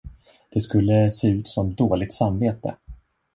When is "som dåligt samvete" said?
1.47-2.75